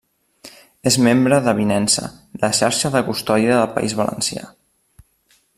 És 0.91 0.95
membre 1.07 1.37
d'Avinença, 1.47 2.09
la 2.45 2.51
xarxa 2.61 2.93
de 2.97 3.05
custòdia 3.13 3.61
del 3.61 3.73
País 3.79 3.97
Valencià. 4.03 4.49